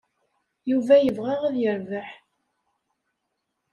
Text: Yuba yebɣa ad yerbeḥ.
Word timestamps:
Yuba 0.69 0.95
yebɣa 0.99 1.33
ad 1.45 1.55
yerbeḥ. 1.61 2.09